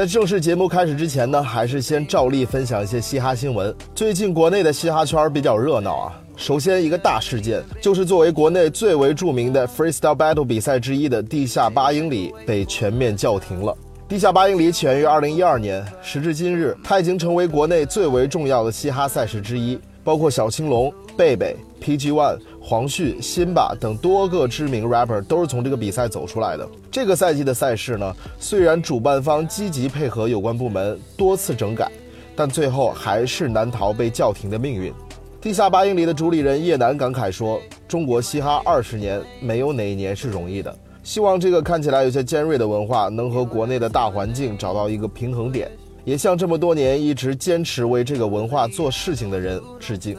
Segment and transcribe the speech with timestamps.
[0.00, 3.76] 在正式节目开始之前呢，还是先照例分享一些嘻哈新闻。
[3.94, 6.18] 最近国内的嘻哈圈比较热闹啊。
[6.38, 13.76] 首先一个大事件，就是作为国内最为著名的 freestyle battle 比赛之一的地下八英里被全面叫停了。
[14.08, 22.38] 地下八英里起源于2012年，时至今日，它已经成为国内最为重要的嘻哈赛事之一，包括小青龙、贝贝、PG One。
[22.62, 26.68] 黄旭、辛巴等多个知名 rapper 都是从这个比赛走出来的。
[26.90, 31.90] 这个赛季的赛事呢，虽然主办方积极配合有关部门多次整改，
[32.36, 34.92] 但最后还是难逃被叫停的命运。
[35.40, 40.76] 地下八英里的主理人叶楠感慨说：“中国嘻哈二十年，没有哪一年是容易的。
[41.02, 45.72] 希望这个看起来有些尖锐的文化能和国内的大环境找到一个平衡点，
[46.04, 50.14] 也向这么多年一直坚持为这个文化做事情的人致敬。”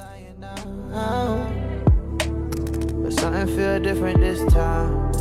[3.45, 5.11] Feel different this time.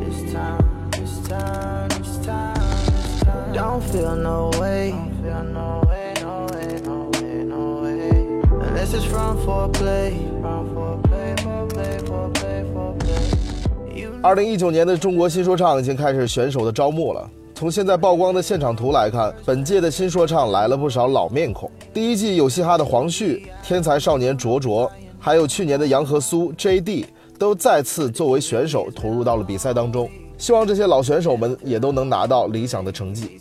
[0.00, 3.52] This time, this time, this time, this time.
[3.52, 4.90] Don't feel no way.
[4.90, 8.42] Don't feel no way, no way, no way, no way.
[8.68, 10.12] Unless it's from foreplay.
[10.40, 14.22] From foreplay, foreplay, foreplay, foreplay.
[14.22, 17.28] 二零一九年的中国新说唱已经开始选手的招募了。
[17.54, 21.70] 从现在曝光的现场图来看，本届的新说唱来了不少老面孔。
[21.92, 24.90] 第一季有嘻哈的黄旭、天才少年卓卓。
[25.24, 27.06] 还有去年的杨和苏、J.D.
[27.38, 33.38] 都再次作为选手投入到了比赛当中，希望这些老选手们也都能拿到理想的成绩。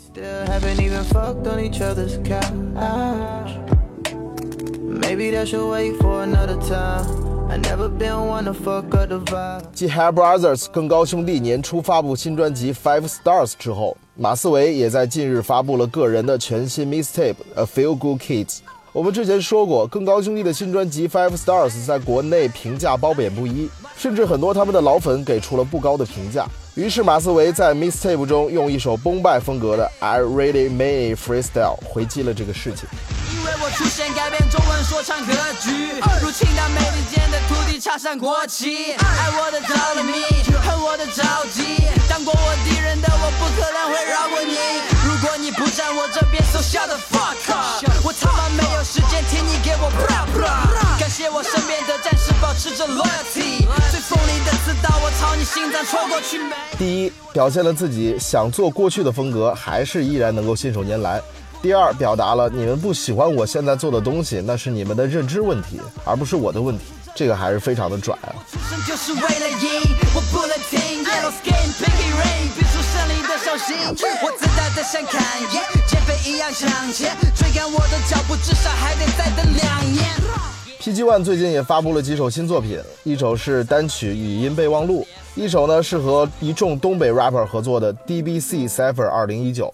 [9.73, 18.59] 继 Hair Brothers 更高兄弟年初发布新专辑 Five Stars 之后，马思唯也在近日发布了个人的全新 Mixtape A Few Good Kids。
[18.94, 26.46] 我们之前说过，更高兄弟的新专辑 Five Stars 在国内评价褒贬不一，甚至很多他们的老粉给出了不高的评价。
[26.75, 32.85] 于是马思唯在 Mixtape 中用一首崩败风格的 I Really Made Freestyle 回击了这个事情。
[33.81, 35.90] 出现改变中文说唱格局，
[36.22, 40.22] 入侵到美利坚的土地插上国旗，爱我的着了迷，
[40.62, 44.53] 恨我的着急，当过我敌人的我不可能会饶过你。
[45.03, 47.84] 如果你不站我这边，so shut the fuck up。
[48.06, 51.00] 我他妈没有时间听你给我 bra bra。
[51.00, 53.66] 感谢我身边的战士保持着 loyalty。
[53.90, 56.40] 最锋利的刺刀我朝你心脏戳过去。
[56.78, 61.19] 第一，表现了自己想做过去的风格，还是依然能够信手拈来。
[61.61, 66.85] 第二，表达了你们不喜欢我现在做的东西，那是你们的认知问题，而不是我的问题。
[67.13, 68.33] 这个还是非常的拽啊。
[80.79, 85.05] PG One 最近也发布了几首新作品，一首是单曲《语音备忘录》，
[85.39, 89.67] 一首呢是和一众东北 rapper 合作的 DBC Cipher 二零一九。《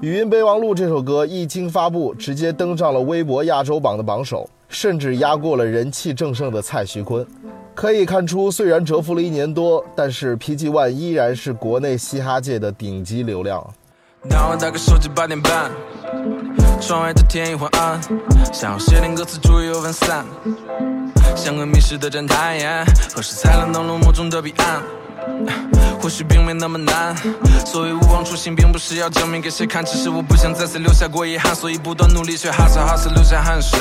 [0.00, 7.26] 语音备忘录》这首歌一经发布，直接登上了微博亚洲榜的榜首，甚至压过了人气正盛的蔡徐坤。
[7.74, 13.66] 可以看出，虽然蛰伏了一年多，但是 PG One 依然是国内嘻哈界的顶级流量。
[14.28, 15.70] 当我打开手机八点半，
[16.78, 17.98] 窗外的天已昏暗，
[18.52, 20.26] 想要写点歌词，注意又分散，
[21.34, 24.82] 像个迷失的侦探，何时才能到落梦中的彼岸？
[26.00, 27.14] 或许并没那么难。
[27.66, 33.78] 所以勿忘初心，并不是要证明给谁看，只是我不想再次留下过遗憾，所以不断努力却哈斯哈斯流下汗水。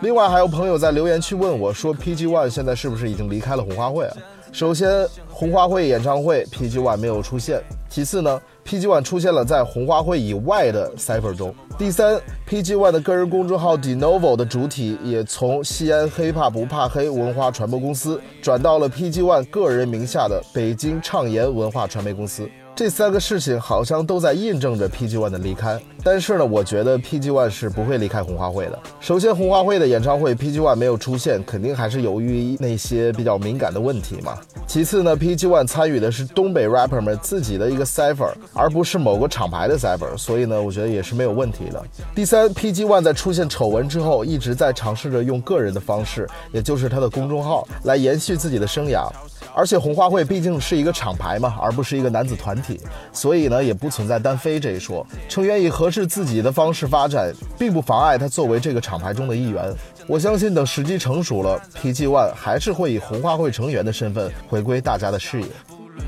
[0.00, 4.16] 另外，还有朋友在留言区问我，说 PG One 现在是不是已经离开了红花会啊？
[4.52, 7.62] 首先，红花会演唱会 PG One 没有出现。
[7.88, 11.54] 其次呢，PG One 出现了在红花会以外的 cipher 中。
[11.78, 22.48] 第三，PG One 的个人公众号 Denovo 的主体也从西安黑怕不怕黑文化传播公司转到了 PG One 个人名下的北京畅言文化传媒公司。
[22.80, 28.78] 这三个事情好像都在印证着 PG One 的离开，但是呢，我觉得 PG One 是不会离开红花会的。
[29.00, 34.38] 首先，红花会的演唱会 PG One 没有出现，肯定还是由于那些比较敏感的问题嘛。
[34.66, 41.84] 其次呢，PG One 参与的是东北 rapper 们自己的一个 cipher，而不是某个厂牌的 cipher，所以呢，我觉得也是没有问题的。
[42.14, 49.06] 第三，PG One 在出现丑闻之后，一直在尝试着用个人的方式，也就是他的公众号来延续自己的生涯。
[49.54, 52.80] 而且红花会毕竟是一个厂牌嘛，而不是一个男子团体，
[53.12, 55.06] 所以呢也不存在单飞这一说。
[55.28, 59.72] 成员以合适自己的方式发展，并不妨碍他作为这个厂牌中的一员。
[60.06, 65.46] 我相信等时机成熟了，PG One 还是会以红花会成员的身份回归大家的视野。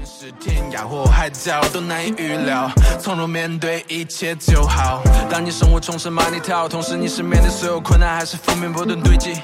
[0.04, 2.70] 是天涯或海角都难以预料，
[3.00, 5.02] 从容面对一切就好。
[5.30, 9.34] 当你生活充斥满泥跳，同时你身边的所有困难还是负面不断堆积。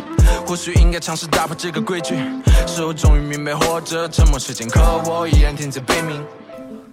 [0.47, 2.17] 或许应该尝试打破这个规矩。
[2.67, 6.25] 事后终于明白，活着这么时间，可我依然天在悲鸣。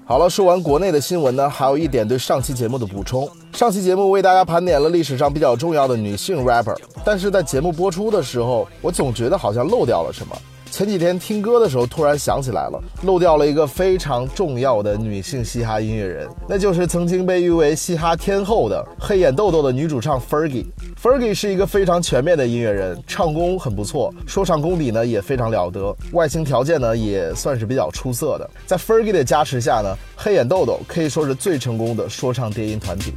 [0.05, 3.29] 好了，说完国内的新闻呢，还有一点对上期节目的补充。
[3.53, 10.35] 上期节目为大家盘点了历史上比较重要的女性 rapper，但是在节目播出的时候，我总觉得好像漏掉了什么。
[10.71, 20.65] 前几天听歌的时候，突然想起来了，漏掉了一个非常重要的女性嘻哈音乐人，那就是曾经被誉为嘻哈天后的黑眼豆豆的女主唱 Fergie。
[21.01, 28.49] Fergie 是一个非常全面的音乐人，唱功很不错，说唱功底呢也非常了得，外形条件呢也算是比较出色的。
[28.65, 33.13] 在 Fergie 的加持下呢，黑眼豆豆可以说是最成功的说唱电音团体。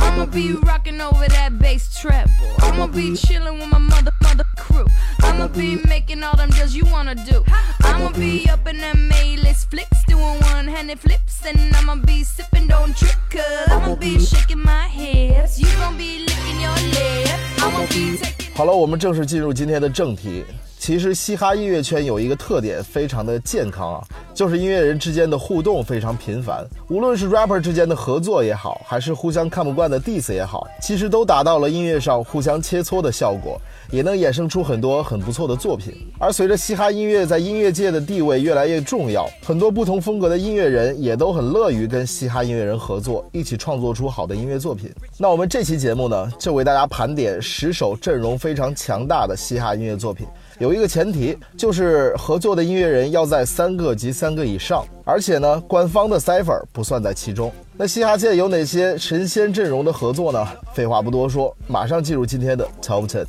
[0.00, 2.30] I'ma be rocking over that bass treble.
[2.58, 4.86] I'ma be chilling with my mother, mother crew.
[5.29, 7.43] I'ma be making all them deals you wanna do.
[7.81, 12.95] I'ma be up in them A-list flicks, doing one-handed flips, and I'ma be sipping, don't
[12.95, 15.59] trip, cause I'ma be shaking my hips.
[15.59, 17.63] You gon' be licking your lips.
[17.63, 18.55] I'ma be taking.
[18.55, 20.45] 好了，我们正式进入今天的正题。
[20.80, 24.00] 其实嘻哈音乐圈有一个特点，非常的健康啊，
[24.32, 26.66] 就是音乐人之间的互动非常频繁。
[26.88, 33.60] 无论是 rapper 之间的合作也好，还是互相看不惯的 diss 也好，其实都达到了音乐上互相切磋的效果，
[33.90, 35.94] 也能衍生出很多很不错的作品。
[36.18, 44.90] 而随着嘻哈音乐在音乐界的地位越来越重要，很多不同风格的音乐人也都很乐于跟嘻哈音乐人合作，一起创作出好的音乐作品。
[45.18, 50.26] 那我们这期节目呢，就为大家盘点十首阵容非常强大的嘻哈音乐作品。
[50.60, 57.50] 有一个前提，就是合作的音乐人要在三个及三个以上，而且呢，官方的 cipher 不算在其中。
[57.78, 60.46] 那嘻哈界有哪些神仙阵容的合作呢？
[60.74, 63.24] 废话不多说，马上进入今天的 Top Ten。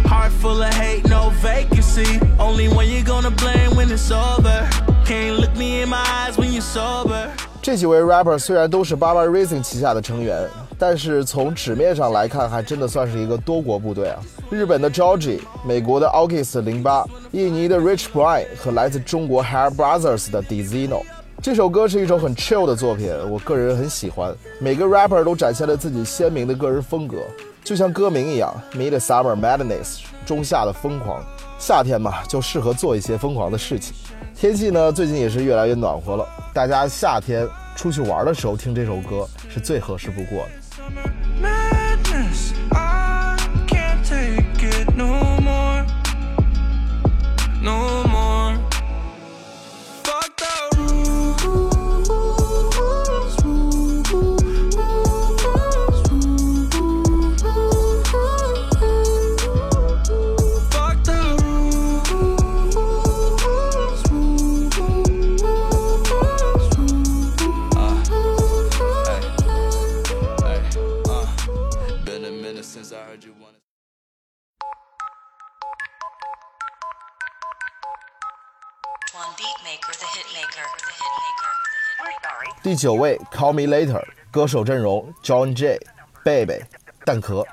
[0.09, 2.21] Heart full of hate, no vacancy.
[2.39, 4.69] Only when you're gonna blame when it's over.
[5.05, 7.31] Can't look me in my eyes when you're sober.
[7.63, 10.49] 这几位 rapper 虽然都是 Baba Racing 旗下的成员，
[10.86, 14.20] 但是从纸面上来看，还真的算是一个多国部队啊。
[14.50, 21.02] 日本的 Georgie，美国的 August 零八，印尼的 Rich Brian 和来自中国 Hair Brothers 的 Dizino。
[21.42, 24.36] 这首歌是一首很 chill 的作品，我个人很喜欢。
[24.60, 27.20] 每个 rapper 都展现了自己鲜明的个人风格，
[27.64, 31.24] 就像歌名一样，Midsummer Madness，中夏的疯狂。
[31.58, 33.96] 夏天嘛，就适合做一些疯狂的事情。
[34.36, 40.50] 天气呢，最近也是越来越暖和了，大家夏天出去玩的时候听这首歌是最合适不过的。
[44.96, 45.86] No more.
[47.62, 48.13] No more.
[82.74, 85.80] 第九位，Call Me Later，歌手阵容：John J、
[86.24, 86.60] 贝贝、
[87.06, 87.46] 蛋壳。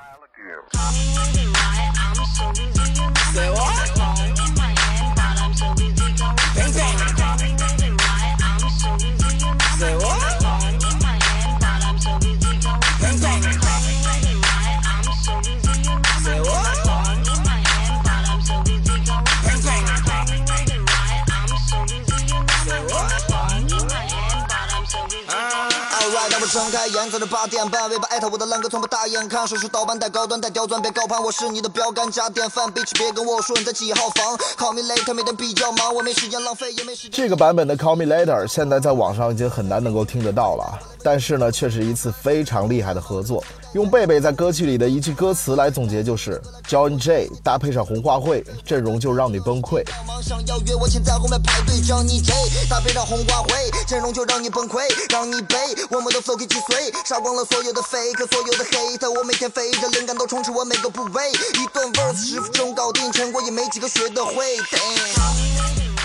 [26.51, 37.11] 睁开眼，早上八点半，尾巴艾特我的烂哥从不大眼看，手术倒班带高端带刁钻，别高攀，我是你的标杆加典范，bitch 别跟我说你在几号房，call me later，每天比较忙，我没时间浪费，也没时间。
[37.13, 43.43] 这个版本的 Call Me Later 现在在网上已经很难能够听得到了，但是呢，却是一次非常厉害的合作。
[43.73, 49.81] 用贝贝在歌曲里的一句歌词来总结，就是 John J 搭配上红花会，阵容就让你崩溃。
[50.21, 51.75] 想要约我，请在后面排队。
[51.81, 52.33] Johnny J
[52.69, 55.55] 搭配上红花会，阵容就让你崩溃，让你背。
[55.89, 59.09] 我们的 flow 给击碎，杀光了所有的 fake，所有的 hate。
[59.09, 61.31] 我每天飞着，灵感都充斥我每个部位。
[61.31, 64.57] 一段 verse 十分钟搞定，全国也没几个学得会。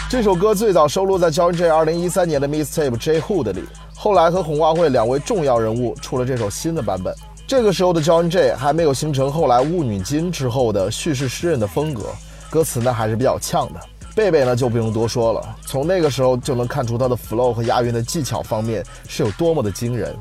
[0.08, 7.12] 这首歌最早收录在 John J 2013年的 Mixtape J Hood 里，后来和红花会两位重要人物出了这首新的版本。
[7.44, 12.04] 这个时候的 John J 还没有形成后来雾女金之后的叙事诗人的风格，
[12.48, 13.80] 歌词呢还是比较呛的。
[14.14, 20.16] 贝贝呢就不用多说了，从那个时候就能看出他的 flow 和押韵的技巧方面是有多么的惊人。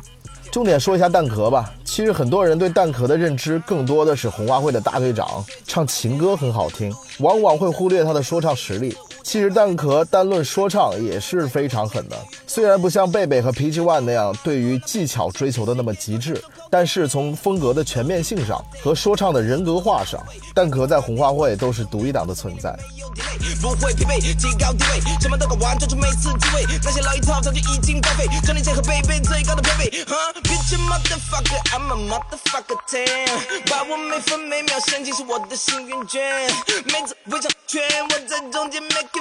[0.52, 8.96] 重点说一下蛋壳吧，其实很多人对蛋壳的认知更多的是红花会的大队长唱情歌很好听，往往会忽略他的说唱实力。
[9.26, 12.16] 其实蛋壳单论说唱也是非常狠的，
[12.46, 16.40] 虽然不像贝贝和 PG One 那样对于技巧追求的那么极致，
[16.70, 22.78] 但是从风格的全面性上和说唱的人格化上，蛋壳在红花会都是独一档的存在。
[23.62, 26.64] 不会疲惫，极高地位，什么都搞完，专注每次机会。
[26.84, 30.06] 那些老一套早就已经报废，教你结合贝贝最高的配备。
[30.06, 33.28] 哈，Bitch motherfucker，I'm a motherfucker ten，
[33.72, 36.22] 把我每分每秒献尽是我的幸运券，
[36.86, 39.15] 每次围场圈我在中间 make。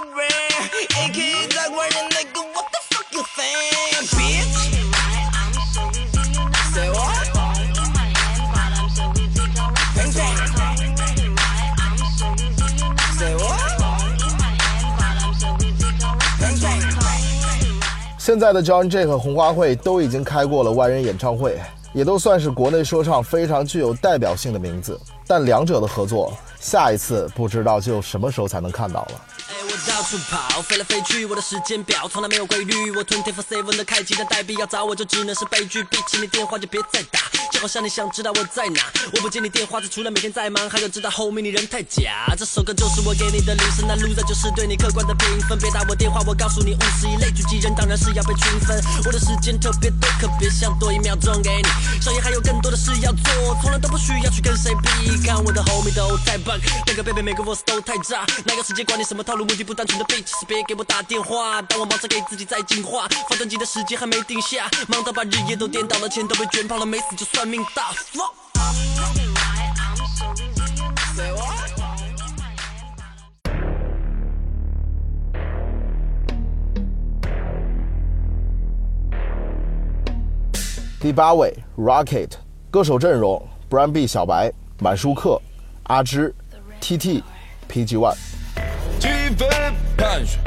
[18.18, 21.60] 现在的 John J 和红花会都已经开过了万人演唱会，
[21.92, 24.98] 也都算是国内说唱非常具有代表性的名字。
[25.26, 29.33] 但两者的合作，下一次不知道就什么时候才能看到了。
[29.86, 32.90] 到处跑，飞来飞去，我的时间表从来没有规律。
[32.92, 35.82] 我 twenty four seven 的开机，但代币要找我就只能是悲剧。
[35.84, 38.82] 比起你电话就别再打，就好像你想知道我在哪。
[39.14, 42.32] 我不接你电话，是除了每天在忙，还有知道后面你人太假。
[42.38, 45.58] 这首歌就是我给你的铃声，那 loser 就是对你客观的评分。
[45.58, 48.80] 别打我电话，我告诉你，五十一类狙击人当然是要被区分。
[49.04, 51.68] 我的时间特别多，可别想多一秒钟给你。
[52.00, 55.26] 商业还有更多的事要做，从来都不需要去跟谁比。
[55.26, 58.24] 看我的 homie 都太棒，那个 baby 每个 verse 都太炸。
[58.44, 61.62] 哪个世界管你什么套路，目的不单纯的 bitch，别给我打电话。
[61.62, 67.90] 当我忙着给自己在进化，发专辑的时间还没定下，忙到把日夜都颠倒了，钱都被卷跑了，没死就算命大。
[81.00, 82.30] 第八位，Rocket，
[82.70, 85.40] 歌手阵容：Brand B、小白、满舒克、
[85.84, 86.34] 阿芝、
[86.80, 87.22] TT、
[87.68, 88.16] PG One。
[89.34, 89.48] 几分
[89.96, 90.38] 盘旋，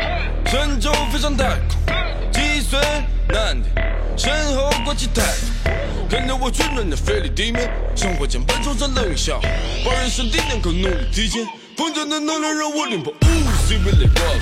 [0.46, 2.82] 神舟飞上太空，计算
[3.28, 3.70] 难题，
[4.16, 9.42] 身后挂起太阳，看着我温暖的飞离地面，生活间半冲上冷一笑，
[9.84, 13.12] 把人生定量可努力体现，丰盛的能量让我凌波。
[13.12, 14.40] Ooh, see me like rock,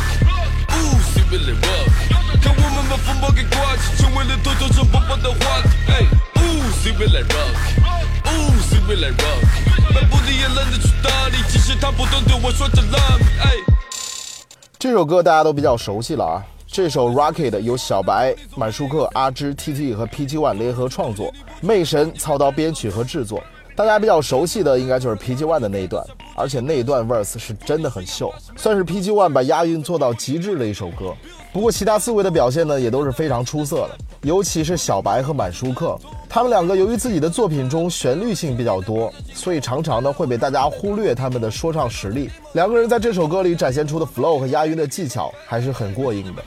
[0.70, 5.70] ooh, see me like rock，看我们把风暴给刮起，成为了头条上播报的话题。
[5.88, 7.50] 哎，Ooh, see me like rock,
[8.26, 13.26] ooh, see me like rock，漫步的也懒得去搭理，其实他不断对我说着 love me。
[13.42, 13.75] 哎。
[14.78, 16.44] 这首歌大家都比较熟悉了啊！
[16.68, 23.42] 这首《Rocket》由小白、满舒克、阿芝、TT 和 PG One 联合创作，魅神操刀编曲和制作。
[23.76, 26.06] 大家比较熟悉的应该就是 PG One 的那一段，
[26.36, 31.14] 而且那一段 verse 是真的很秀，算是 PG One 把押韵做到极致的一首歌。
[31.54, 35.98] 不过其他四位的表现呢，也都是非常出色的，尤其是小白和满舒克。
[36.36, 42.30] 他们两个由于自己的作品中旋律性比较多，所以常常呢会被大家忽略他们的说唱实力。
[42.52, 46.44] 两个人在这首歌里展现出的 flow 和押韵的技巧还是很过硬的。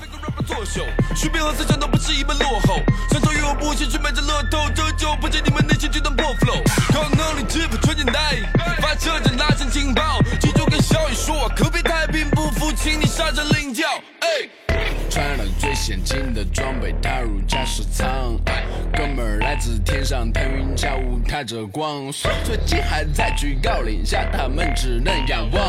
[21.27, 22.13] 踏着光。
[22.45, 25.63] 最近还在居高临下，他们只能仰望。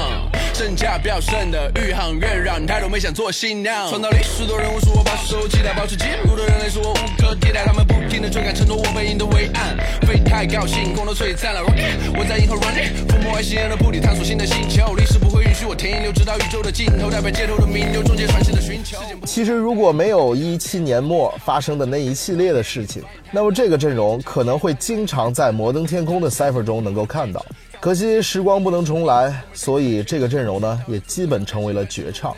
[0.53, 3.89] 身价飙升的宇航员，让太多没想做新娘。
[3.89, 7.63] 创造历史的人物是我保守期待，保持记录的人类是我无可替代。
[7.65, 9.77] 他们不停的追赶，承诺我背影的伟岸。
[10.07, 11.61] 飞太高，星空都璀璨了。
[11.63, 14.93] 我在银河 running，覆没外星人的布里，探索新的星球。
[14.95, 18.97] 历史不会允许我停留，直到宇宙的尽头，代表街头的名流，终结传奇的寻求。
[19.25, 27.46] 其实如果没有一七年末发生的那一系列的事情，那么这个阵容可能会经常在摩登天空的 cipher 中能够看到。
[27.79, 32.36] 可惜时光不能重来，所以这个阵容呢也基本成为了绝唱。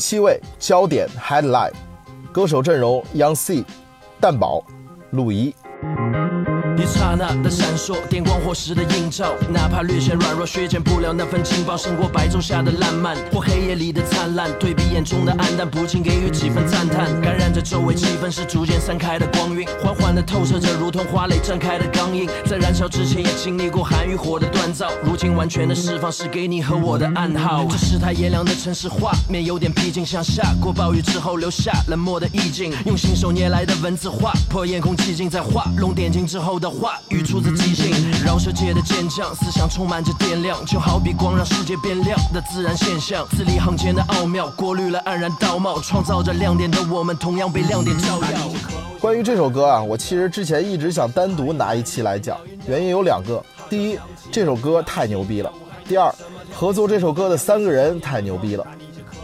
[0.00, 1.72] 七位，焦点 Headline，
[2.32, 3.62] 歌手阵容：Young C、
[4.18, 4.64] 蛋宝、
[5.10, 5.54] 陆一。
[6.76, 14.50] 一刹那的闪烁，电光火石的映照，哪怕略显软弱，削减不了那份劲爆，胜过白昼下的烂漫或黑夜里的灿烂。
[14.58, 17.20] 对比眼中的暗淡，不禁给予几分赞叹。
[17.20, 22.26] 感染着周围气氛，是逐渐散开的光晕，缓缓的透彻着，如同花蕾绽开的刚硬。
[22.46, 27.66] 在燃烧之前，也经历过寒与火的锻造，如今完全的释放，是给你和我的暗号。
[27.70, 32.72] 这世态炎凉的城市画面，有点僻静，像下过暴雨之后留下冷漠的意境。
[32.86, 36.69] 用信手捏来的文字画破夜空寂静，在画龙点睛之后的。
[36.70, 37.92] 话语出自即兴，
[38.24, 48.28] 饶舌界的坚强，思想充满着电量，就好比光让世界变亮的自然现象，字里行间的奥妙，过滤了黯然道貌，创造着亮点的我们，同样被亮点照耀。
[49.00, 53.98] 关于这首歌啊，我其实之前一直想单独拿一期来讲，原因有两个：第一，
[54.30, 55.50] 这首歌太牛逼了；
[55.88, 56.14] 第二，
[56.54, 58.66] 合作这首歌的三个人太牛逼了。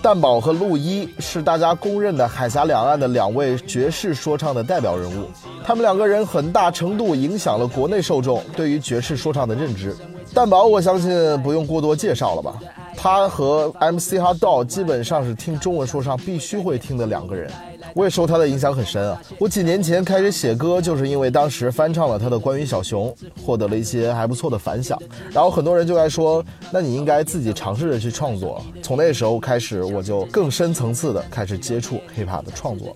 [0.07, 5.29] 蛋宝和陆一是大家公认的海峡两岸的两位爵士说唱的代表人物，
[5.65, 9.93] 他们两个人很大程度影响了国内受众对于爵士说唱的认知。
[10.33, 11.11] 蛋宝，我相信
[11.43, 12.55] 不用过多介绍了吧？
[12.97, 17.51] 他和 MC HotDog 基本上是听中文说唱必须会听的两个人。
[17.97, 19.19] 我也受他的影响很深啊！
[19.39, 23.09] 我几年前开始写歌，就是因为当时翻唱了他的《关于小熊》，
[23.43, 25.01] 获得了一些还不错的反响。
[25.33, 32.95] 然后很多人就在说：“那你应该自己尝试着去创作。”从那时候开始，我就更深层次的开始接触 hiphop 的创作。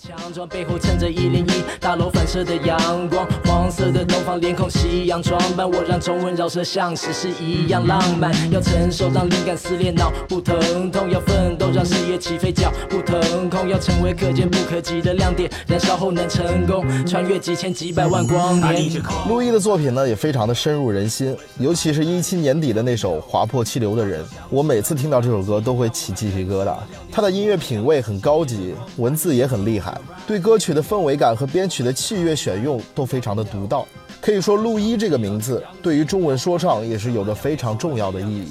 [0.51, 8.31] 背后衬着一零一大楼反射的阳光，黄色的东方脸孔，西洋装扮，我让中文饶舌像史诗一样浪漫。
[8.51, 14.79] 要承受让灵感撕裂脑不疼痛，要奋斗让事业起飞脚不腾空，要成为可见不可。
[14.99, 18.91] 的亮点，燃烧后能成功穿越几千几百万光年。
[19.29, 26.75] 陆毅的作品呢，也非常的深入人心，尤其是一七年底的那首《划破气流的人》，我每次听到这首歌都会起鸡皮疙瘩。
[27.13, 33.87] 他的音乐品味很高级，文字也很厉害，对歌曲的氛围感和编曲的器乐选用都非常的独到。
[34.21, 38.49] 可以说，陆一这个名字对于中文说唱也是有着非常重要的意义。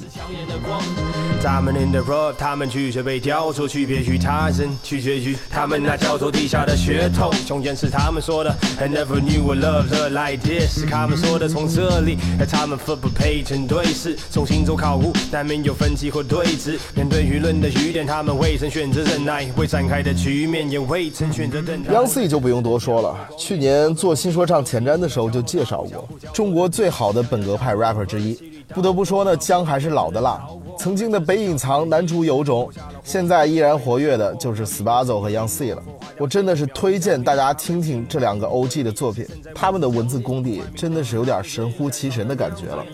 [1.42, 7.32] 他们 in the road，他们拒绝被雕塑，区别于他人，取决于他们那叫做地下的血统。
[7.48, 16.78] 中间是他们说的，I never knew a love like this，是他们说的从这里，而他们分不配成对视，从心中考古难免有分歧或对峙。
[16.96, 21.94] 面对舆论的雨点，他们未曾选择忍耐，未展开的局面也未曾选择等待。
[21.94, 28.64] 央 C 就不用多说了，去年做新说唱前瞻的时候就介绍过，中国最好的本格派 rapper 之一。
[28.70, 30.40] 不得不说呢，姜还是老的辣。
[30.78, 32.70] 曾经的北隐藏南主有种，
[33.04, 35.84] 现在依然活跃的就是 Spazzo 和 Young C 了。
[36.18, 42.86] 我真的是推荐大家听听这两个 OG 的作品，他们的文字功底真的是有点神乎其神的感觉了。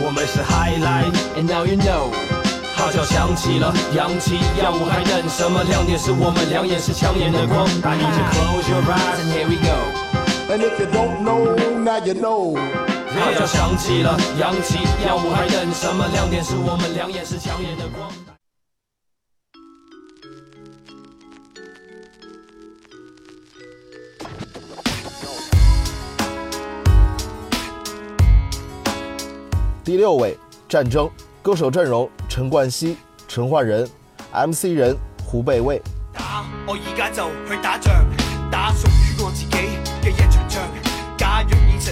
[0.00, 2.12] 我们是 Highlight，and now you know，
[2.76, 5.62] 号角响起了，扬起耀武还等什么？
[5.64, 7.64] 亮点是我们两眼是抢眼的光。
[7.82, 10.07] I need to close your eyes and here we go。
[10.50, 12.56] And if you don't know, now you know。
[12.56, 16.06] 号角响起了，扬起耀武还等什么？
[16.10, 18.10] 亮点是我们两眼是抢眼的光。
[29.84, 31.10] 第六位，战争
[31.42, 33.86] 歌手阵容：陈冠希、陈奂仁、
[34.32, 35.82] MC 人胡北卫。
[36.14, 38.06] 打，我而家就去打仗，
[38.50, 39.87] 打属于我自己。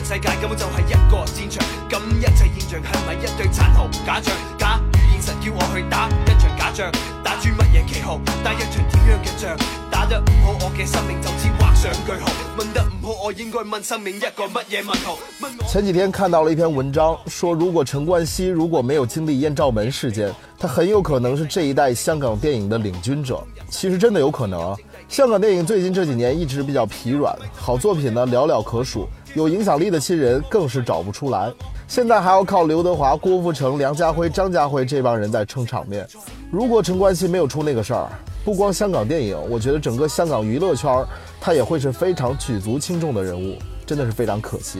[0.04, 4.34] 世界根本就系一个战场，咁一切现象系咪一堆残酷假象？
[4.58, 6.92] 假如现实叫我去打一场假仗，
[7.24, 8.20] 打住乜嘢旗号？
[8.44, 9.56] 打一场点样嘅仗？
[9.90, 12.30] 打得唔好，我嘅生命就此画上句号。
[12.56, 15.18] 问得唔好，我应该问生命一个乜嘢问号？
[15.66, 23.42] 前几天看到了一篇文章，说如果陈冠希如果没有经历艳照门事件，他很有可能是这一代香港电影的领军者。
[23.68, 24.76] 其实真的有可能啊！
[25.08, 29.08] 香港电影最近这几年一直比较疲软，好作品呢寥寥可数。
[29.36, 31.52] 有影响力的新人更是找不出来。
[31.86, 36.08] 现在还要靠刘德华、郭富城、梁家辉、张家辉这帮人在撑场面。
[36.50, 38.08] 如果陈冠希没有出那个事儿，
[38.46, 41.04] 不光香港电影，我觉得整个香港娱乐圈，
[41.38, 44.78] 他也会是非常举足轻重的人物，真的是非常可惜。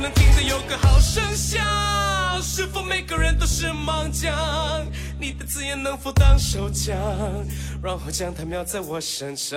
[0.00, 1.62] 能听得有个好声响？
[2.40, 4.32] 是否每个人都是盲将？
[5.22, 6.96] 你的字眼能否当手枪？
[7.80, 9.56] 然后将它瞄在我身上。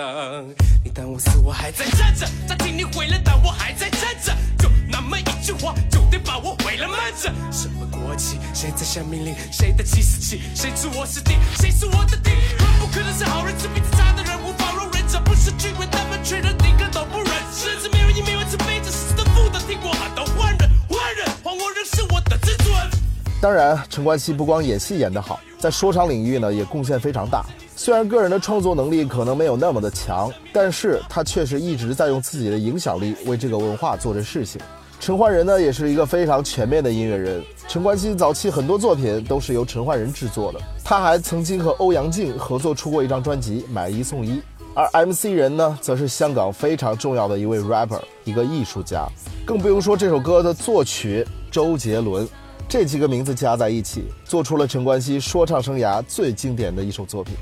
[0.84, 4.32] 你当我死，我还在站着；暂停你毁了，但我还在站着。
[4.60, 7.34] 就那么一句话，就得把我毁了慢着。
[7.52, 8.38] 什么国旗？
[8.54, 9.34] 谁在下命令？
[9.52, 10.44] 谁的计时器？
[10.54, 11.34] 谁知我是敌？
[11.58, 12.30] 谁是我的敌？
[12.30, 15.04] 人不可能是好人，是彼此差的人，无法容忍。
[15.08, 17.34] 这不是聚会，他们却人顶个都不认。
[17.52, 22.95] 甚至没人以没人慈悲，这是的负的，听过喊到换人，换人，换我仍是我的自尊。
[23.42, 27.46] 当然，陈冠希不光演戏演得好，在说唱领域呢也贡献非常大。
[27.76, 34.60] 虽然个人的创作能力可能没有那么的强，但是他确实一直在用自己的影响力为这个文化做着事情。
[35.00, 37.44] 陈奂仁呢也是一个非常全面的音乐人。
[37.68, 44.32] 陈冠希早期很多作品都是由陈奂仁制作的，他还曾经和欧阳靖合作出过一张专辑《买一送一》。
[44.74, 49.06] 而 MC 人呢，则是香港非常重要的一位 rapper，一个艺术家。
[49.46, 52.28] 更不用说这首歌的作曲周杰伦。
[52.68, 57.36] 这几个名字加在一起，做出了陈冠希说唱生涯最经典的一首作品。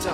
[0.00, 0.08] 世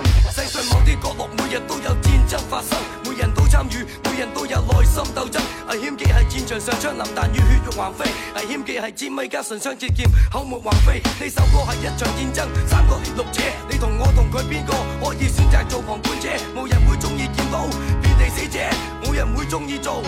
[0.49, 5.39] 上某啲角落，每日都有戰爭發生，每人都參與，每人都有內心鬥爭。
[5.69, 8.03] 危險嘅係戰場上槍林彈雨，血肉橫飛；
[8.35, 10.99] 危險嘅係尖米加唇槍舌劍，口沫橫飛。
[10.99, 14.73] 呢首歌係一場戰爭，三個獵鹿者，你同我同佢邊個
[15.07, 16.27] 可以選擇做旁觀者？
[16.53, 17.65] 冇人會中意見到
[18.01, 18.59] 遍地死者，
[19.05, 20.03] 冇人會中意做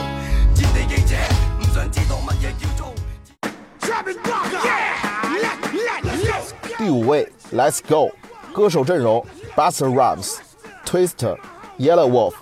[0.55, 1.15] 戰地記者，
[1.61, 2.93] 唔想知道乜嘢叫做。
[6.77, 8.11] 第五位，Let's Go，
[8.53, 9.25] 歌手阵容。
[9.59, 10.39] Buster Rhymes,
[10.85, 11.35] Twister,
[11.77, 12.33] Yellow Wolf,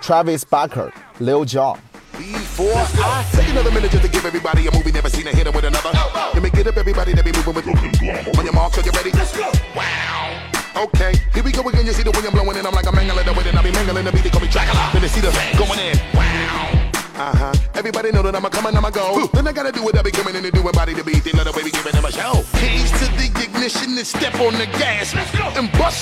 [0.00, 1.80] Travis Barker, Lil Jon.
[2.12, 5.52] Before I take another minute just to give everybody a movie never seen a hit
[5.52, 5.90] with another.
[6.14, 9.10] Let me get up everybody that be moving with On your mark, are you ready?
[9.10, 9.50] Let's go.
[9.74, 10.86] Wow.
[10.86, 11.86] Okay, here we go again.
[11.86, 12.64] You see the wind blowing in.
[12.64, 14.22] I'm like a mangling the wind and I be mangling the beat.
[14.22, 14.90] They call me Dracula.
[14.92, 15.98] Then they see the going in.
[16.14, 16.70] Wow.
[17.18, 17.54] Uh huh.
[17.74, 19.26] Everybody know that I'm a coming, I'm a go.
[19.34, 20.62] Then I gotta do what I be coming in to do.
[20.62, 21.24] Body to beat.
[21.24, 22.46] They love the way we giving them a show.
[22.62, 25.12] Keys to the ignition and step on the gas.
[25.18, 25.39] Let's go.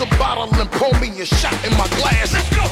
[0.00, 2.32] A bottle and pour me a shot in my glass.
[2.32, 2.64] Let's go.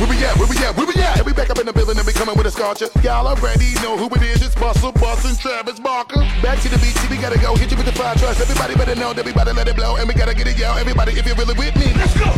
[0.00, 0.36] Where we at?
[0.38, 0.76] Where we at?
[0.76, 1.18] Where we at?
[1.18, 2.88] And we back up in the building and we coming with a scorcher.
[3.02, 4.42] Y'all already know who it is.
[4.42, 6.20] It's Bustle, Bus, and Travis Barker.
[6.42, 7.54] Back to the beat, see, we gotta go.
[7.54, 8.40] Hit you with the fire trust.
[8.40, 9.96] Everybody better know that we about to let it blow.
[9.96, 10.74] And we gotta get it, yo.
[10.74, 12.32] Everybody, if you're really with me, let's go.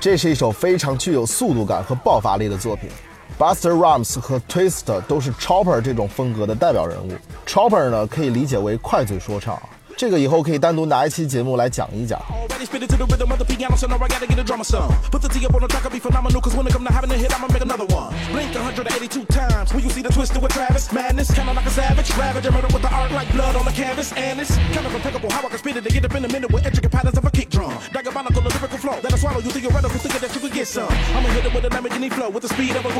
[0.00, 2.90] 这是一首非常具有速度感和爆发力的作品。
[3.38, 7.12] Buster Rhymes 和 Twist 都是 Chopper 这种风格的代表人物。
[7.46, 9.60] Chopper 呢，可以理解为快嘴说唱。
[9.96, 12.20] 这个以后可以单独拿一期节目来讲一讲。
[12.56, 14.88] steady spitting to the rhythm of the piano, so now I gotta get a drama song.
[15.10, 16.92] Put the T up on the track, I'll be phenomenal, cause when I come to
[16.92, 18.14] having a hit, I'ma make another one.
[18.32, 22.10] Blink 182 times, when you see the twister with Travis, madness, kinda like a savage,
[22.16, 25.30] ravage, murder with the art like blood on the canvas, and it's kind of impeccable
[25.30, 27.24] how I can spit it to get up in a minute with intricate patterns of
[27.26, 27.76] a kick drum.
[27.92, 30.88] Diabolical, a lyrical flow, that I swallow you theoretical, thinking that you could get some.
[30.88, 32.92] I'ma hit it with a Lamborghini flow, with the speed of a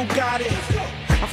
[0.44, 1.05] it.
[1.18, 1.24] B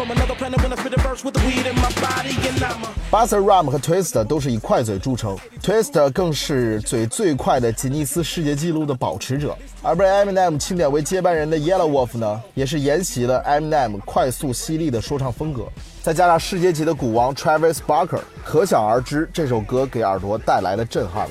[3.12, 5.38] u s t e r r a m 和 Twist 都是以快嘴著称。
[5.62, 15.68] Twist 更是嘴最快的吉尼斯世界纪录的保持者，而被 Eminem 钦点为接班人的 Yellow Wolf 呢，也是沿袭了 Eminem 快速犀利的说唱风格，
[16.02, 21.28] 再加上世界级的鼓王 Travis Barker，可想而知这首歌给耳朵带来的震撼。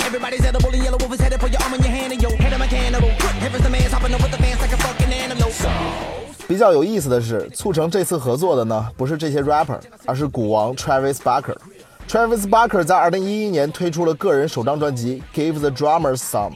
[0.00, 2.36] Everybody's edible and yellow wolf is headed for your arm on your hand and you'll
[2.36, 3.08] head of my cannibal.
[3.08, 5.50] Good heavens, the man's hopping up with the fans like a fucking animal.
[5.50, 5.68] So.
[6.48, 11.56] 比较有意思的是，促成这次合作的呢，不是这些 rapper，而是鼓王 Travis Barker。
[12.08, 16.52] Travis Barker 在2011年推出了个人首张专辑《Give the Drummers Some》，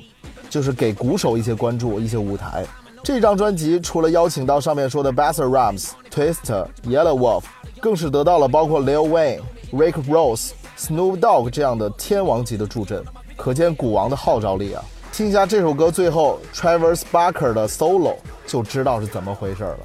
[0.48, 2.64] 就是给鼓手一些关注、一些舞台。
[3.02, 7.44] 这张专辑除了邀请到上面说的 b a s s e r Rams、Twister、Yellow Wolf，
[7.80, 9.40] 更是得到了包括 Lil Wayne、
[9.72, 13.02] Rick Rose、Snoop Dogg 这样的天王级的助阵。
[13.40, 14.84] 可见古王的号召力啊！
[15.10, 19.78] 听一下这首歌最后 Travis Barker 的 solo，就知道是怎么回事了。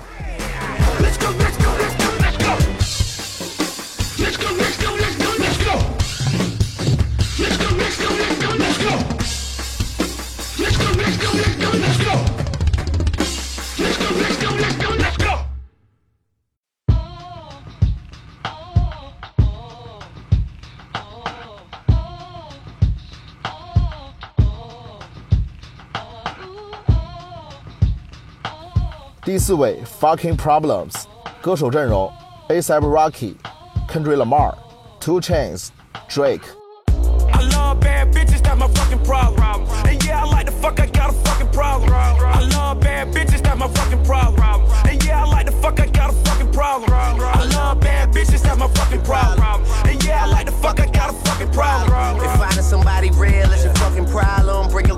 [29.24, 30.94] 第四位，Fucking Problems，
[31.42, 32.10] 歌手阵容：
[32.48, 39.66] A$AP Rocky、Kendrick Lamar、Two Chainz、Drake。I love bad bitches, that's my fucking problem.
[39.86, 41.92] And yeah, I like the fuck, I got a fucking problem.
[41.92, 44.62] I love bad bitches, that's my fucking problem.
[44.86, 46.92] And yeah, I like the fuck, I got a fucking problem.
[46.92, 49.62] I love bad bitches, that's my fucking problem.
[49.84, 52.20] And yeah, I like the fuck, I got a fucking problem.
[52.20, 54.88] If finding somebody real is your fucking problem, bring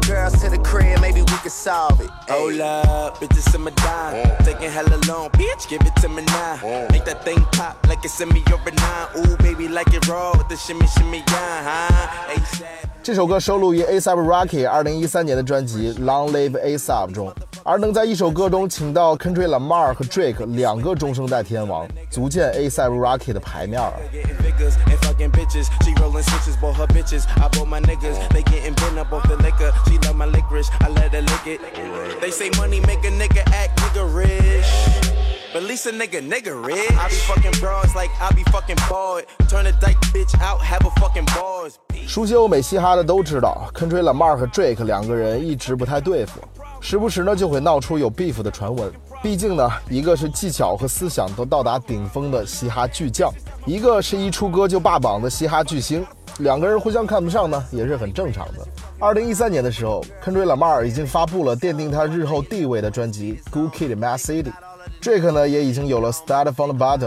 [0.67, 2.11] crib, maybe we can solve it.
[2.29, 4.37] Hold up, bitches in my dime.
[4.45, 6.59] Taking hella long, bitch, give it to me now.
[6.91, 9.09] Make that thing pop like it's in me or a nine.
[9.17, 12.35] Ooh, baby, like it raw with the shimmy, shimmy, yeah, huh?
[12.35, 12.89] ASAP.
[13.03, 17.33] 这首歌收录于 A$AP Rocky 二零一三年的专辑《Long Live A$AP》中，
[17.65, 23.93] 而能在一首歌中请到 Kendrick Lamar 和 Drake 两个中生代天王，足见 A$AP Rocky 的牌面啊。
[25.17, 25.85] Getting figures and fucking bitches.
[25.85, 27.27] She rolling switches, bought her bitches.
[27.43, 28.29] I bought my niggas.
[28.31, 29.73] They getting bent up off the liquor.
[29.89, 30.71] She love my licorice.
[30.81, 32.21] I let her lick it.
[32.21, 34.67] They say money make a nigga act nigga rich.
[35.53, 36.91] But at least a nigga nigga rich.
[36.93, 39.27] I be fucking bras like I be fucking bored.
[39.49, 41.79] Turn a dyke bitch out, have a fucking bars.
[42.07, 46.41] 熟悉欧美嘻哈的都知道，Kendrick Lamar 和 Drake 两个人一直不太对付，
[46.81, 48.91] 时不时呢就会闹出有 beef 的传闻。
[49.22, 53.32] 毕竟呢，一个是技巧和思想都到达顶峰的嘻哈巨匠，
[53.66, 56.06] 一个是一出歌就霸榜的嘻哈巨星，
[56.40, 58.66] 两个人互相看不上呢，也是很正常的。
[59.00, 64.44] 二零一三年的时候，Kendrick Lamar 已经发布了奠定他日后地位的专辑《Good Kid, Mad City》。
[65.02, 67.00] Drake 呢也已经有了《Start from the Bottom》、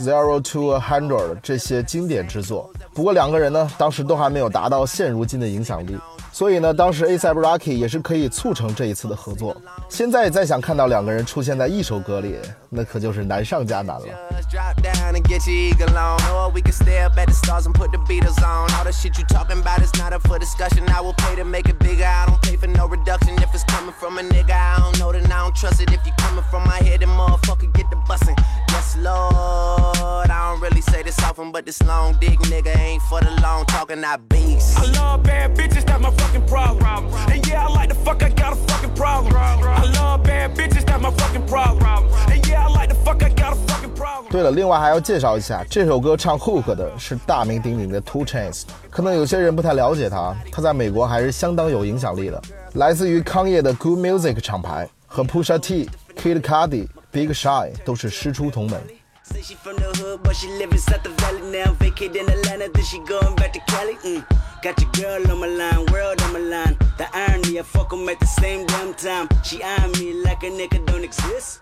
[0.02, 2.70] 《Zero to a Hundred》这些经典之作。
[2.94, 5.96] 不过两个人呢，当时都还没有达到现如今的影响力，
[6.38, 9.56] 所以呢，当时 A$AP Rocky 也是可以促成这一次的合作。
[9.88, 12.38] 现在再想看到两个人出现在一首歌里，
[12.70, 14.06] 那可就是难上加难了。
[14.48, 16.16] Drop down and get your eagle on.
[16.30, 18.70] Or we can stay up at the stars and put the Beatles on.
[18.70, 20.88] All the shit you talking about is not up for discussion.
[20.88, 22.06] I will pay to make it bigger.
[22.06, 23.34] I don't pay for no reduction.
[23.42, 25.90] If it's coming from a nigga, I don't know, then I don't trust it.
[25.90, 28.38] If you coming from my head, then motherfucker get the bussin'.
[28.70, 30.30] Yes, Lord.
[30.30, 33.66] I don't really say this often, but this long dick nigga ain't for the long
[33.66, 34.78] talking, I beast.
[34.78, 37.06] I love bad bitches, that's my fucking problem.
[37.28, 39.34] And yeah, I like the fuck, I got a fucking problem.
[39.34, 42.04] I love bad bitches, that's my fucking problem.
[42.28, 44.30] And yeah, I like the fuck, I got a fucking problem.
[44.30, 48.62] 对了，另外还要介绍一下，这首歌唱 hook 的是大名鼎鼎的 Two Chainz。
[48.90, 52.40] 可能有些人不太了解他，他在美国还是相当有影响力的，
[52.74, 58.80] 来自于康业的 Good Music 厂牌，和 Pusha T、Kid Cudi、Big Sean 都是师出同门。
[59.22, 61.74] Say she from the hood, but she live inside the valley now.
[61.78, 63.94] Vacate in Atlanta, then she going back to Cali.
[64.02, 64.24] Mm.
[64.61, 66.77] Got your girl on my line, world on my line.
[66.97, 69.27] The irony, I fuck 'em at the same damn time.
[69.43, 71.59] She eyeing me like a nigga don't exist.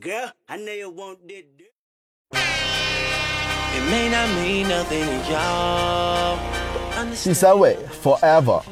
[0.00, 1.44] Girl, I know you want this.
[3.74, 6.38] It may not mean nothing to y'all.
[6.94, 8.62] but 第三位 Forever，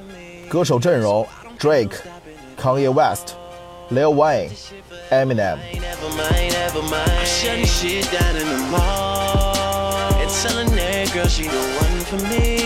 [0.49, 1.27] 歌手阵容
[1.59, 5.59] Drake、Kanye West、Lil Wayne、Eminem。
[5.81, 7.11] Never mind, never mind.
[7.11, 10.13] I'm shutting shit down in the mall.
[10.21, 12.64] And telling that girl she the one for me.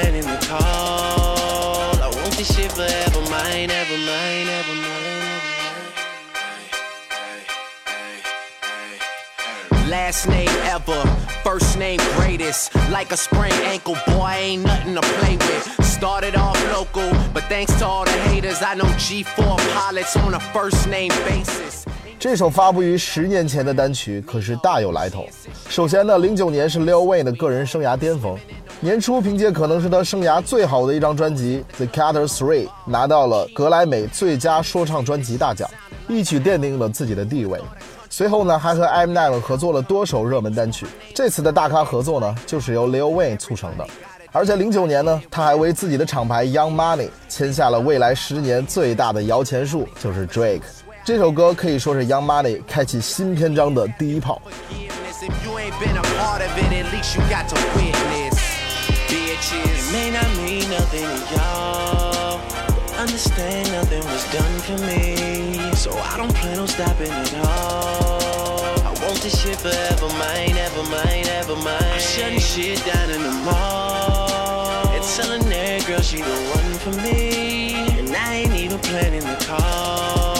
[0.00, 1.94] planning the call.
[2.00, 5.08] I want this shit forever mine, never mind, never mind.
[9.88, 11.02] Last name ever,
[11.42, 12.74] first name greatest.
[12.90, 15.84] Like a sprained ankle, boy, ain't nothing to play with.
[15.84, 20.40] Started off local, but thanks to all the haters, I know G4 pilots on a
[20.40, 21.84] first name basis.
[22.20, 25.24] 这首发布于十年前的单曲可是大有来头。
[25.70, 28.38] 首先呢，零九年是 Lil Wayne 的个人生涯巅峰，
[28.78, 35.66] 年初凭借可能是他生涯最好的一张专辑《The Carter Three》拿到了格莱美最佳说唱专辑大奖，
[36.08, 37.58] 一举奠定了自己的地位。
[38.10, 40.86] 随后呢，还和 Eminem 合作了多首热门单曲。
[41.14, 43.86] 这次的大咖合作呢，就是由 Lil Wayne 促成的。
[44.30, 50.60] 而且零九年呢，他还为自己的厂牌 Young Money 签下了未来十年最大的摇钱树，就是 Drake。
[51.02, 54.40] 这首歌可以说是 Young Money 开启新篇章的第一炮。
[54.44, 58.38] Forgiveness, If you ain't been a part of it, at least you got to witness.
[59.08, 59.88] Bitches.
[59.88, 62.40] It may not mean nothing to y'all.
[62.68, 65.74] but Understand nothing was done for me.
[65.74, 68.78] So I don't plan on stopping at all.
[68.84, 71.82] I want this shit forever mine, ever mine, ever mine.
[71.82, 74.86] I'm shutting shit down in the mall.
[74.88, 77.74] And telling that girl she the one for me.
[77.98, 80.39] And I ain't even planning the call.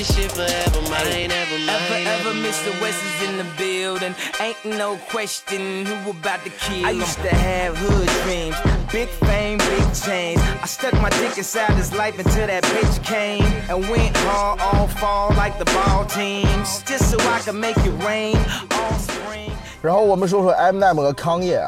[0.00, 1.68] this shit forever mine, ever mine.
[1.68, 2.72] Ever, ever, ever Mr.
[2.80, 4.14] West is in the building.
[4.40, 8.56] Ain't no question who about to kill I used to have hood dreams,
[8.90, 10.40] big fame, big chains.
[10.62, 14.88] I stuck my dick inside his life until that bitch came and went hard all
[14.88, 18.36] fall like the ball teams, just so I could make it rain
[18.70, 19.52] all spring.
[19.82, 21.62] 然后我们说说 Eminem 和康业，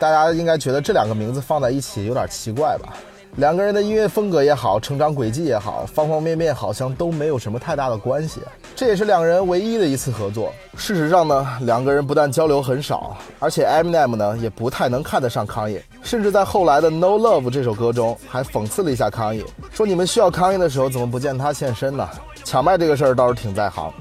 [0.00, 2.94] 大家应该觉得这两个名字放在一起有点奇怪吧
[3.35, 8.41] 两个人的音乐风格也好，成长轨迹也好，方方面面好像都没有什么太大的关系。
[8.75, 10.53] 这也是两人唯一的一次合作。
[10.75, 22.09] 事实上呢，两个人不但交流很少，而且 Eminem 呢也不太能看得上康也，甚至在后来的《No Love》这首歌中还讽刺了一下康也，说你们需要康也的时候怎么不见他现身呢？
[22.43, 23.93] 抢麦这个事儿倒是挺在行。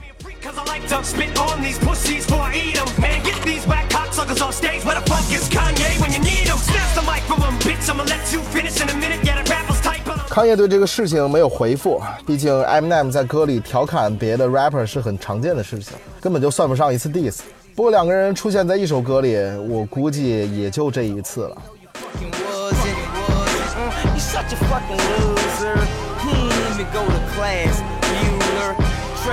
[10.29, 17.41] 康业对这个事情没有回复，毕竟 Eminem 在歌里调侃别的 rapper 是很常见的事情，根本就算不上一次 diss。
[17.75, 19.37] 不过两个人出现在一首歌里，
[19.69, 21.57] 我估计也就这一次了。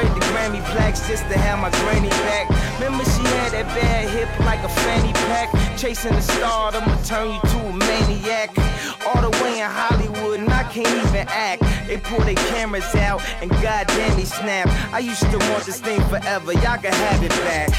[0.06, 2.50] Trade the Grammy plaques just to have my granny back.
[2.80, 5.50] Remember she had that bad hip like a fanny pack.
[5.78, 8.50] Chasing the star, I'ma turn you to a maniac.
[9.06, 11.64] All the way in Hollywood, and I can't even act.
[11.88, 14.68] They pull their cameras out, and goddamn they snap.
[14.94, 17.70] I used to want this thing forever, y'all can have it back.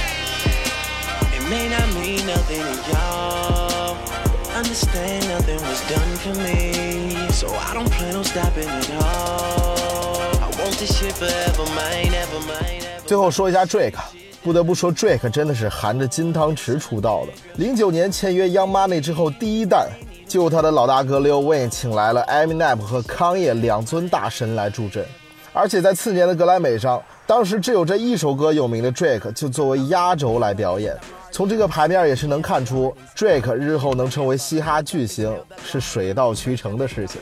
[1.34, 3.96] It may not mean nothing to y'all.
[4.54, 9.75] Understand nothing was done for me, so I don't plan on stopping at all.
[13.06, 13.92] 最后说一下 Drake，
[14.42, 17.32] 不得不说 Drake 真的是含着金汤匙出道的。
[17.56, 19.88] 零九年签约 Young Money 之后，第一弹
[20.26, 25.06] 就他的老大哥 Lil Wayne 请来了 Eminem 和康也两尊大神来助阵，
[25.52, 30.96] 而且在次年的格莱美上，当时只有这一首歌有名的 Drake 就作为压轴来表演。
[31.30, 37.20] 从这个牌面也是能看出，Drake 日后能成为嘻哈巨星是水到渠成的事情。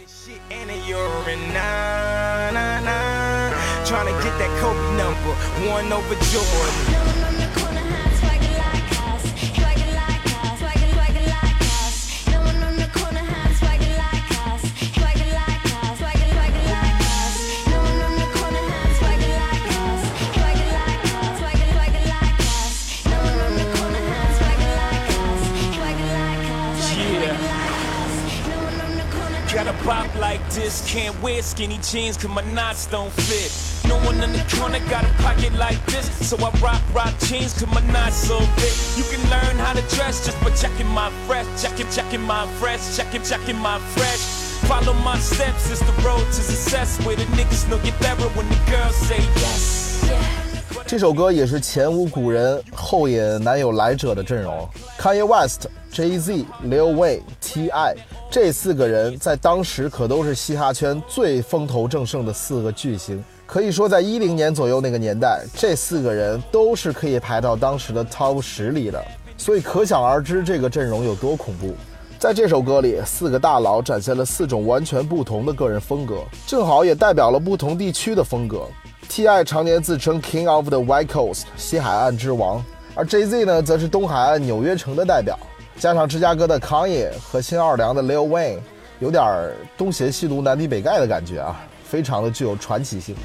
[29.90, 33.52] Pop like this, can't wear skinny jeans cause my knots don't fit.
[33.90, 37.54] No one in the corner got a pocket like this, so I rock rock jeans
[37.54, 38.72] cause my knots so big.
[38.98, 42.96] You can learn how to dress just by checking my fresh, checking, checking my fresh,
[42.96, 44.22] checking, checking my fresh.
[44.70, 48.48] Follow my steps, it's the road to success where the niggas know get better when
[48.48, 50.06] the girls say yes.
[50.06, 50.49] Yeah.
[50.90, 54.68] 这首歌也是前无古人后也难有来者的阵容
[55.00, 57.96] ，Kanye West、Jay Z、Lil Wayne、T.I
[58.32, 63.24] 这四个人在当时可都是嘻哈圈最风头正盛的四个巨星。
[63.46, 69.00] 可以说，在一零年左右那个年代，这四个人都是可以排到当时的 Top 十里的。
[69.38, 71.76] 所以可想而知，这个阵容有多恐怖。
[72.18, 78.64] 在这首歌里，四个大佬展现了四种完全不同的个人风格，正好也代表了不同地区的风格。
[79.10, 79.44] T.I.
[79.44, 83.44] 常年自称 King of the White Coast 西海岸之王，而 J.Z.
[83.44, 85.38] 呢，则是东海岸纽约城的代表。
[85.80, 88.60] 加上芝加哥的 Kanye 和新奥尔良的 Lil Wayne，
[89.00, 93.16] 有点东邪西毒、南帝北丐的感觉啊，非常的具有传奇性。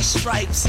[0.00, 0.64] Got stripes,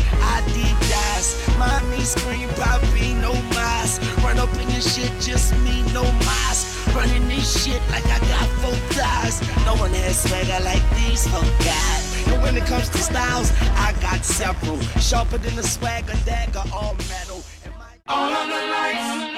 [0.89, 1.57] dies.
[1.57, 3.99] Mommy scream, Bobby, no mas.
[4.23, 6.77] Run up in your shit, just me, no mas.
[6.93, 9.39] Running this shit like I got four thighs.
[9.65, 12.33] No one has swagger like these, oh God.
[12.33, 14.79] And when it comes to styles, I got several.
[14.99, 17.41] Sharper than a swagger dagger, all metal.
[17.79, 19.30] My- All of the lights.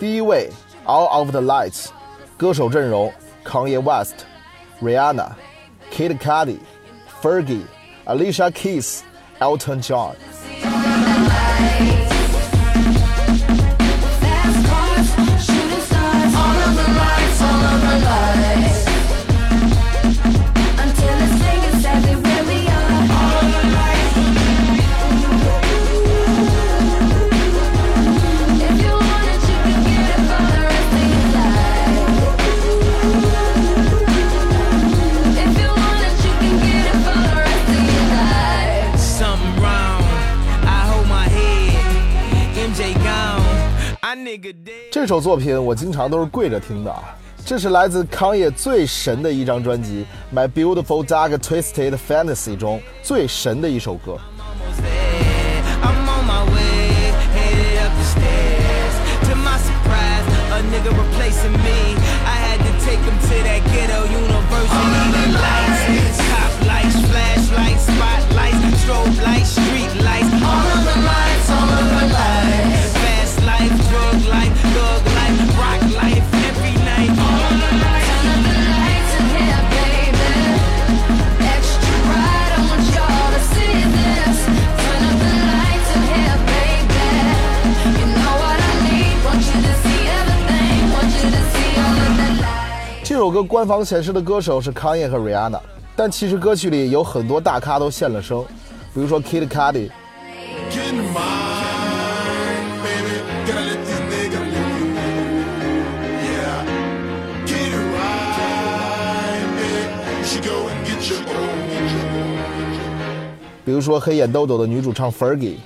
[0.00, 0.50] 第一位，
[0.84, 1.86] All of the Lights，
[2.36, 3.12] 歌手阵容：
[3.44, 10.14] Kanye West、Rihanna、Kid Cudi、Fergie、Alicia Keys、Elton John。
[44.91, 46.93] 这首作品我经常都是跪着听的，
[47.45, 50.05] 这是来自康也最神的一张专辑
[50.35, 54.17] 《My Beautiful Dark Twisted Fantasy》中最神的一首歌。
[93.21, 95.59] 首歌官方显示的歌手是 Kanye 和 Rihanna，
[95.95, 98.43] 但其实歌曲里有很多大咖都现了声，
[98.95, 99.91] 比如说 Kid Cudi。
[113.63, 115.57] 比如说黑眼豆豆的女主唱 Fergie。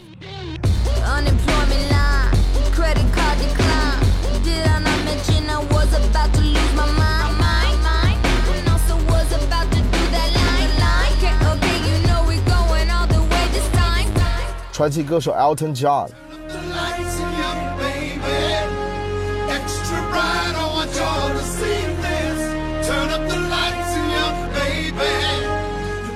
[14.76, 16.10] 传奇歌手 Elton John。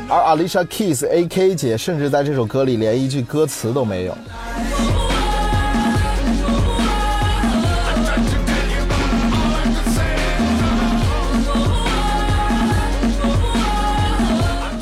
[0.09, 4.17] 而 Alicia Keys A.K 姐甚至在这首歌里连一句歌词都没有。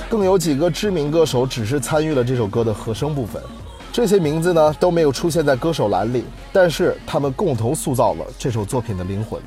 [0.09, 3.39] 更有几个知名歌手只是参与了这首歌的和声部分。
[3.97, 6.23] 这些名字呢都没有出现在歌手栏里，
[6.53, 9.41] 但是他们共同塑造了这首作品的灵魂。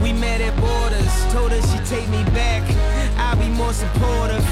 [0.00, 2.62] We met at borders, told her she'd take me back.
[3.18, 4.42] I'll be more supportive.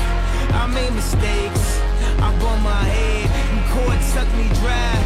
[0.57, 1.81] I made mistakes.
[2.19, 3.29] I bumped my head.
[3.53, 4.97] And court sucked me dry.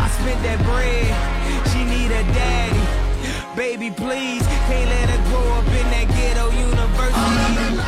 [0.00, 1.12] I spent that bread.
[1.70, 2.84] She need a daddy.
[3.54, 7.80] Baby, please, can't let her grow up in that ghetto university.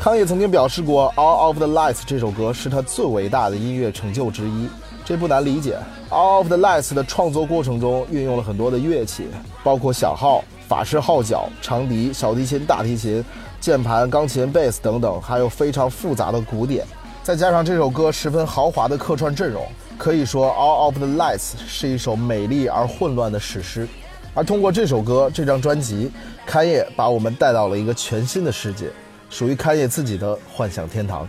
[0.00, 4.68] 康也曾经表示过，《All of the Lights》这首歌是他最伟大的音乐成就之一。
[5.04, 5.78] 这不难理解，
[6.14, 9.26] 《All of the Lights》的创作过程中运用了很多的乐器，
[9.64, 13.24] 包括小号、法式号角、长笛、小提琴、大提琴。
[13.60, 16.86] 键盘、钢琴、贝斯等等，还有非常复杂的鼓点，
[17.22, 19.66] 再加上这首歌十分豪华的客串阵容，
[19.98, 23.86] 可以说《All of the Lights》是一首美丽而混乱的史诗。
[24.34, 26.12] 而通过这首歌、这张专辑，
[26.46, 28.86] 开业把我们带到了一个全新的世界，
[29.28, 31.26] 属于开业自己的幻想天堂。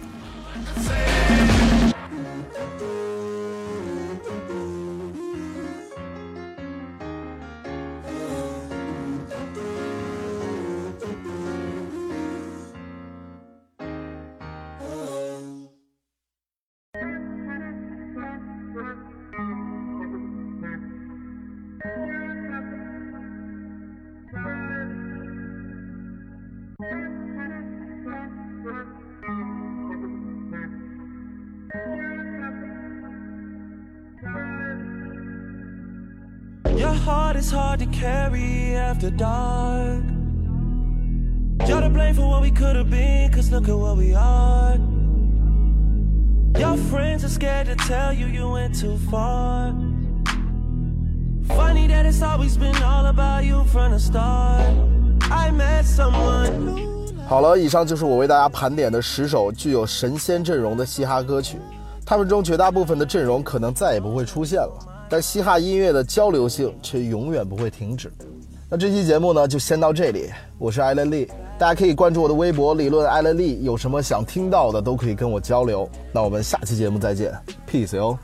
[38.99, 40.03] After dark.
[41.67, 44.77] You're to blame for what we could have been, cause look at what we are.
[46.57, 49.73] Your friends are scared to tell you you went too far.
[51.47, 54.65] Funny that it's always been all about you from the start.
[55.31, 56.89] I met someone new.
[57.25, 61.57] 好了，以上就是我为大家盘点的十首具有神仙阵容的嘻哈歌曲，
[62.05, 64.73] 他们中绝大部分的阵容可能再也不会出现了，
[65.07, 68.11] 但嘻哈音乐的交流性却永远不会停止。
[68.71, 70.29] 那这期节目呢，就先到这里。
[70.59, 75.89] 我是艾伦利，大家可以关注我的微博“理论艾伦利”，有什么想听到的都可以跟我交流。
[76.13, 77.33] 那我们下期节目再见
[77.67, 78.15] ，peace 哟。